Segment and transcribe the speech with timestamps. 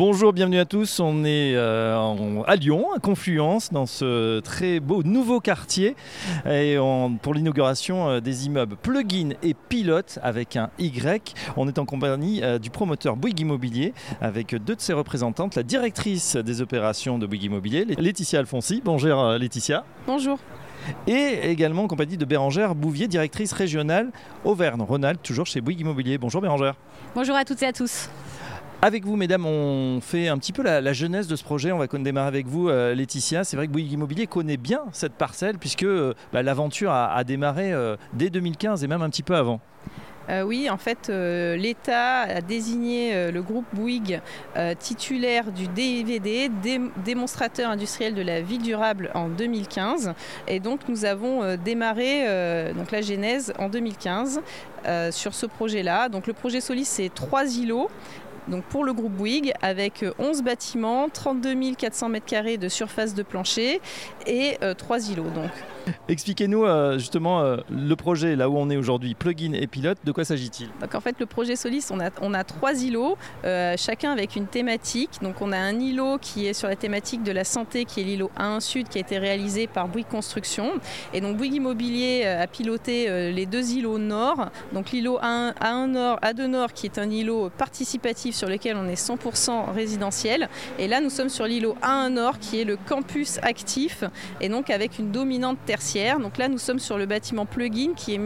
[0.00, 0.98] Bonjour, bienvenue à tous.
[0.98, 5.94] On est euh, à Lyon, à Confluence, dans ce très beau nouveau quartier,
[6.44, 11.34] pour l'inauguration euh, des immeubles Plugin et Pilote avec un Y.
[11.58, 13.92] On est en compagnie euh, du promoteur Bouygues Immobilier
[14.22, 18.80] avec deux de ses représentantes, la directrice des opérations de Bouygues Immobilier, Laetitia Alfonsi.
[18.82, 19.84] Bonjour Laetitia.
[20.06, 20.38] Bonjour
[21.06, 24.10] et également en compagnie de Bérangère Bouvier, directrice régionale
[24.44, 26.18] Auvergne-Rhône-Alpes, toujours chez Bouygues Immobilier.
[26.18, 26.74] Bonjour Bérangère.
[27.14, 28.08] Bonjour à toutes et à tous.
[28.82, 31.70] Avec vous, mesdames, on fait un petit peu la, jeunesse de ce projet.
[31.70, 33.44] On va démarrer avec vous, euh, Laetitia.
[33.44, 37.74] C'est vrai que Bouygues Immobilier connaît bien cette parcelle puisque euh, bah, l'aventure a, démarré
[37.74, 39.60] euh, dès 2015 et même un petit peu avant.
[40.44, 44.20] Oui, en fait, l'État a désigné le groupe Bouygues
[44.78, 46.50] titulaire du DVD,
[47.04, 50.14] démonstrateur industriel de la vie durable, en 2015.
[50.48, 52.24] Et donc, nous avons démarré
[52.74, 54.40] donc la genèse en 2015
[55.10, 56.08] sur ce projet-là.
[56.08, 57.90] Donc, le projet Solis, c'est trois îlots
[58.48, 63.80] donc pour le groupe Bouygues avec 11 bâtiments, 32 400 m2 de surface de plancher
[64.26, 65.30] et 3 euh, îlots.
[65.34, 65.50] Donc.
[66.08, 70.12] Expliquez-nous euh, justement euh, le projet là où on est aujourd'hui, plugin et pilote, de
[70.12, 70.68] quoi s'agit-il?
[70.80, 73.16] Donc en fait le projet Solis, on a, on a trois îlots,
[73.76, 75.18] chacun avec une thématique.
[75.22, 78.04] Donc on a un îlot qui est sur la thématique de la santé, qui est
[78.04, 80.72] l'îlot A1 Sud, qui a été réalisé par Bouygues Construction.
[81.12, 84.50] Et donc Bouygues Immobilier a piloté les deux îlots nord.
[84.72, 88.88] Donc l'îlot A1, A1 Nord, A2 Nord, qui est un îlot participatif sur lequel on
[88.88, 90.48] est 100% résidentiel.
[90.78, 94.04] Et là, nous sommes sur l'îlot A1 Nord, qui est le campus actif,
[94.40, 96.18] et donc avec une dominante tertiaire.
[96.18, 98.18] Donc là, nous sommes sur le bâtiment plugin, qui,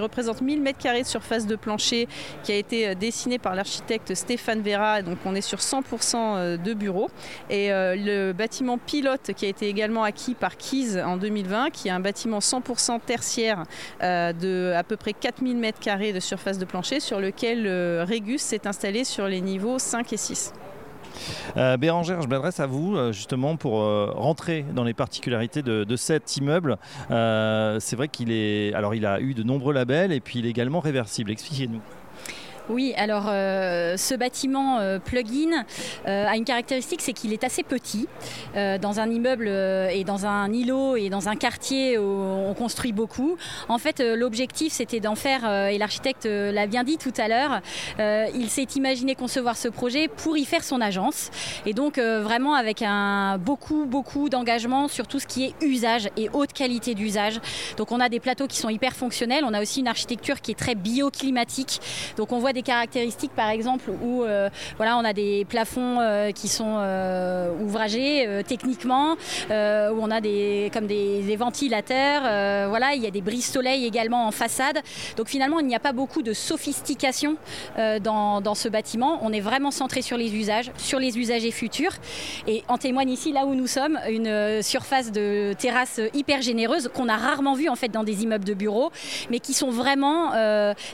[0.00, 2.08] représente 1000 m2 de surface de plancher,
[2.42, 5.02] qui a été euh, dessiné par l'architecte Stéphane Vera.
[5.02, 7.10] Donc on est sur 100% euh, de bureaux.
[7.50, 11.88] Et euh, le bâtiment pilote, qui a été également acquis par Keys en 2020, qui
[11.88, 13.64] est un bâtiment 100% tertiaire
[14.00, 17.66] de à peu près 4000 m2 de surface de plancher, sur lequel
[18.02, 20.52] Régus s'est installé sur les niveaux 5 et 6.
[21.56, 25.84] Euh, Bérangère, je m'adresse à vous euh, justement pour euh, rentrer dans les particularités de,
[25.84, 26.76] de cet immeuble.
[27.08, 30.50] c'est vrai qu'il est, alors il a eu de nombreux labels et puis il est
[30.50, 31.30] également réversible.
[31.30, 31.80] Expliquez-nous.
[32.70, 35.64] Oui, alors euh, ce bâtiment euh, plug-in
[36.06, 38.08] euh, a une caractéristique, c'est qu'il est assez petit.
[38.54, 43.36] dans un immeuble et dans un îlot et dans un quartier où on construit beaucoup.
[43.68, 47.60] En fait, l'objectif, c'était d'en faire, et l'architecte l'a bien dit tout à l'heure,
[48.34, 51.30] il s'est imaginé concevoir ce projet pour y faire son agence.
[51.66, 56.28] Et donc, vraiment avec un beaucoup, beaucoup d'engagement sur tout ce qui est usage et
[56.32, 57.40] haute qualité d'usage.
[57.76, 59.44] Donc, on a des plateaux qui sont hyper fonctionnels.
[59.44, 61.80] On a aussi une architecture qui est très bioclimatique.
[62.16, 64.48] Donc, on voit des caractéristiques, par exemple, où euh,
[64.78, 69.16] voilà, on a des plafonds euh, qui sont euh, ouvragés techniquement,
[69.50, 72.22] où on a des, comme des, ventilateurs.
[72.68, 74.78] voilà, il y a des brises soleil également en façade.
[75.16, 77.36] Donc finalement, il n'y a pas beaucoup de sophistication
[77.76, 79.18] dans, dans, ce bâtiment.
[79.22, 81.94] On est vraiment centré sur les usages, sur les usagers futurs.
[82.46, 87.08] Et en témoigne ici, là où nous sommes, une surface de terrasse hyper généreuse qu'on
[87.08, 88.92] a rarement vu en fait dans des immeubles de bureaux,
[89.30, 90.32] mais qui sont vraiment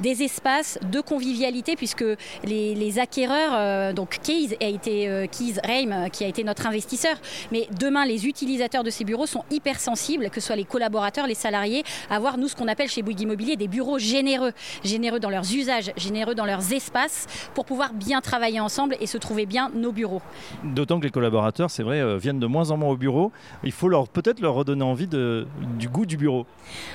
[0.00, 1.45] des espaces de convivialité
[1.76, 2.04] puisque
[2.44, 6.66] les, acquéreurs, euh, donc Keys a été euh, Keys Reim euh, qui a été notre
[6.66, 7.16] investisseur,
[7.52, 11.26] mais demain les utilisateurs de ces bureaux sont hyper sensibles, que ce soit les collaborateurs,
[11.26, 14.52] les salariés, à avoir nous ce qu'on appelle chez Bouygues Immobilier des bureaux généreux,
[14.84, 19.18] généreux dans leurs usages, généreux dans leurs espaces, pour pouvoir bien travailler ensemble et se
[19.18, 20.22] trouver bien nos bureaux.
[20.64, 23.32] D'autant que les collaborateurs, c'est vrai, viennent de moins en moins au bureau.
[23.64, 25.46] Il faut leur peut-être leur redonner envie de,
[25.78, 26.46] du goût du bureau.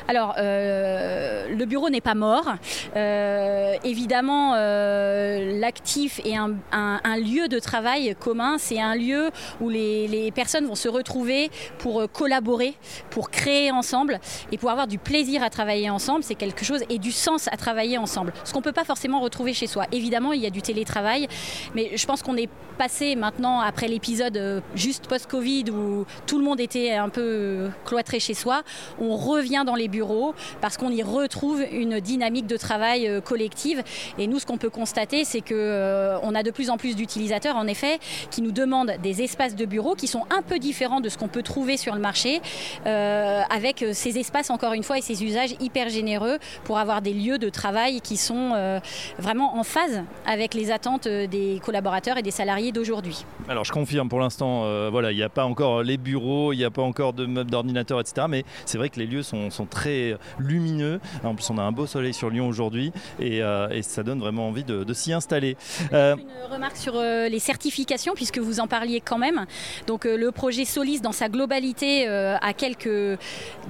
[0.07, 2.53] Alors, le bureau n'est pas mort.
[2.95, 8.57] évidemment, euh, l'actif est un, lieu de travail commun.
[8.57, 12.75] C'est un lieu où les, personnes vont se retrouver pour euh, collaborer,
[13.09, 14.19] pour créer ensemble
[14.51, 16.23] et pour avoir du plaisir à travailler ensemble.
[16.23, 18.33] C'est quelque chose et du sens à travailler ensemble.
[18.43, 19.85] Ce qu'on ne peut pas forcément retrouver chez soi.
[19.91, 21.27] Évidemment, il y a du télétravail,
[21.75, 26.45] mais je pense qu'on est passé maintenant après l'épisode euh, juste post-Covid où tout le
[26.45, 28.63] monde était un peu cloîtré chez soi.
[28.99, 33.83] On revient dans les bureaux parce qu'on y retrouve une dynamique de travail collective.
[34.17, 37.57] Et nous, ce qu'on peut constater, c'est qu'on euh, a de plus en plus d'utilisateurs,
[37.57, 37.99] en effet,
[38.31, 41.27] qui nous demandent des espaces de bureaux qui sont un peu différents de ce qu'on
[41.27, 42.41] peut trouver sur le marché,
[42.85, 47.01] euh, avec euh, ces espaces, encore une fois, et ces usages hyper généreux pour avoir
[47.01, 48.79] des lieux de travail qui sont
[49.19, 53.25] vraiment en phase avec les attentes des collaborateurs et des salariés d'aujourd'hui.
[53.49, 56.63] Alors, je confirme, pour l'instant, voilà, il n'y a pas encore les bureaux, il n'y
[56.63, 58.27] a pas encore de meubles d'ordinateur, etc.
[58.29, 60.99] Mais c'est vrai que les lieux sont, très lumineux.
[61.23, 64.47] En plus, on a un beau soleil sur Lyon aujourd'hui et, et ça donne vraiment
[64.47, 65.57] envie de, s'y installer.
[65.91, 66.17] Une
[66.49, 69.45] remarque sur les certifications, puisque vous en parliez quand même.
[69.87, 73.19] Donc le projet Solis, dans sa globalité, a quelques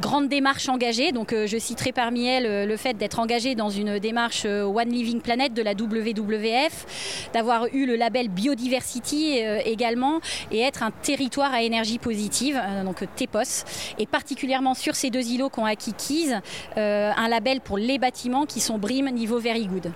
[0.02, 1.12] grandes démarches engagées.
[1.12, 5.54] Donc je citerai parmi elles le fait d'être engagé dans une démarche One Living Planet
[5.54, 10.20] de la WWF, d'avoir eu le label Biodiversity également,
[10.52, 13.66] et être un territoire à énergie positive, donc TEPOS,
[14.00, 16.32] et particulièrement sur ces deux îlots qu'ont acquis
[16.76, 19.92] un label pour les bâtiments qui sont BRIM niveau Very Good.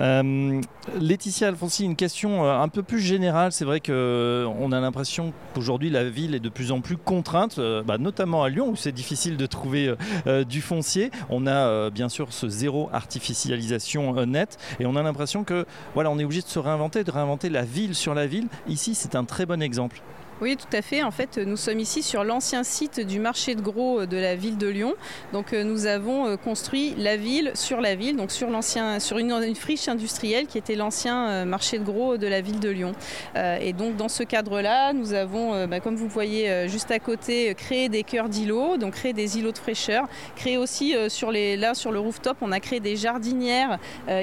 [0.00, 0.60] Euh,
[1.00, 3.52] Laetitia Alfonsi, une question euh, un peu plus générale.
[3.52, 7.58] C'est vrai qu'on euh, a l'impression qu'aujourd'hui la ville est de plus en plus contrainte,
[7.86, 9.94] bah, notamment à Lyon où c'est difficile de trouver
[10.48, 11.10] du foncier.
[11.30, 16.18] On a bien sûr ce zéro artificialisation net et on a l'impression que voilà, on
[16.18, 18.48] est obligé de se réinventer, de réinventer la ville sur la ville.
[18.68, 20.02] Ici, c'est un très bon exemple.
[20.42, 21.02] Oui, tout à fait.
[21.02, 24.58] En fait, nous sommes ici sur l'ancien site du marché de gros de la ville
[24.58, 24.94] de Lyon.
[25.32, 29.16] Donc, euh, nous avons euh, construit la ville sur la ville, donc sur l'ancien, sur
[29.16, 32.92] une, friche industrielle qui était l'ancien euh, marché de gros de la ville de Lyon.
[33.60, 37.88] Et donc, dans ce cadre-là, nous avons, bah, comme vous voyez juste à côté, créé
[37.88, 40.06] des cœurs d'îlots, donc créé des îlots de fraîcheur,
[40.36, 43.78] créé aussi sur les, là sur le rooftop, on a créé des jardinières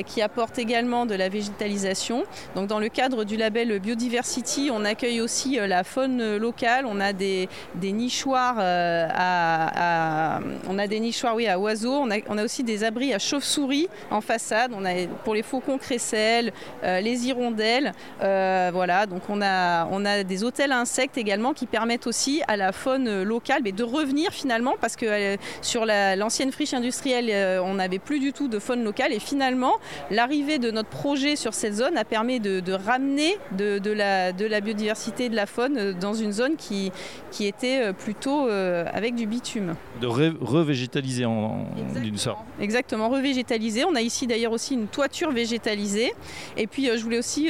[0.06, 2.24] qui apportent également de la végétalisation.
[2.56, 6.86] Donc, dans le cadre du label Biodiversity, on accueille aussi la faune locale.
[6.86, 7.48] On a des,
[7.82, 10.40] nichoirs euh, à,
[10.70, 11.94] on a des nichoirs oui, à oiseaux.
[11.94, 14.72] On a, on a aussi des abris à chauves-souris en façade.
[14.76, 14.92] On a
[15.24, 16.52] pour les faucons crécelles,
[16.84, 17.94] euh, les hirondelles.
[18.22, 22.58] Euh, voilà, donc on a, on a des hôtels insectes également qui permettent aussi à
[22.58, 28.00] la faune locale mais de revenir finalement parce que sur l'ancienne friche industrielle, on n'avait
[28.00, 29.74] plus du tout de faune locale et finalement
[30.12, 34.62] l'arrivée de notre projet sur cette zone a permis de, ramener de, la, de la
[34.62, 36.92] biodiversité de la faune dans une zone qui,
[37.34, 39.76] qui était euh, plutôt euh, avec du bitume.
[40.00, 42.40] De revégétaliser en, d'une sorte.
[42.62, 43.84] Exactement, revégétaliser.
[43.86, 46.14] On a ici d'ailleurs aussi une toiture végétalisée.
[46.58, 47.50] Et puis euh, je voulais aussi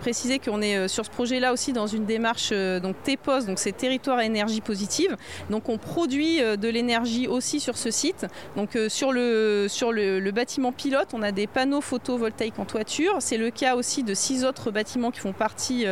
[0.00, 4.18] préciser qu'on est sur ce projet-là aussi dans une démarche donc TEPOS, donc c'est territoire
[4.18, 5.16] à énergie positive.
[5.50, 8.26] Donc on produit de l'énergie aussi sur ce site.
[8.56, 13.16] Donc sur, le, sur le, bâtiment pilote, on a des panneaux photovoltaïques en toiture.
[13.20, 15.84] C'est le cas aussi de six autres bâtiments qui font partie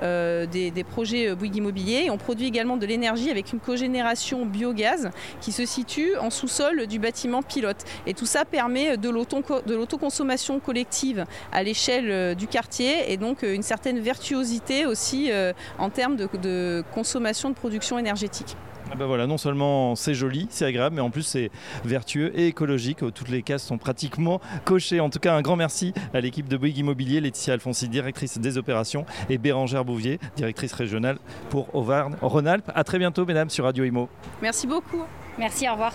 [0.00, 2.08] des, des projets Immobilier.
[2.10, 5.10] On produit également de l'énergie avec une cogénération biogaz
[5.40, 7.84] qui se situe en sous-sol du bâtiment pilote.
[8.06, 13.54] Et tout ça permet de l'autoconsommation collective à l'échelle euh, du quartier et donc euh,
[13.54, 18.56] une certaine virtuosité aussi euh, en termes de consommation de production énergétique.
[18.90, 21.50] Ah bah voilà, non seulement c'est joli, c'est agréable, mais en plus c'est
[21.84, 22.98] vertueux et écologique.
[23.14, 25.00] Toutes les cases sont pratiquement cochées.
[25.00, 28.58] En tout cas, un grand merci à l'équipe de Bouygues Immobilier, Laetitia Alfonsi, directrice des
[28.58, 31.18] opérations, et Bérangère Bouvier, directrice régionale
[31.50, 32.70] pour Auvergne-Rhône-Alpes.
[32.74, 34.08] A très bientôt, mesdames, sur Radio Imo.
[34.40, 35.02] Merci beaucoup.
[35.38, 35.92] Merci, au revoir.